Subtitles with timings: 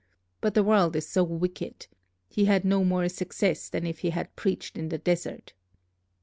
[0.41, 1.85] But the world is so wicked!
[2.27, 5.53] He had no more success than if he had preached in the desert."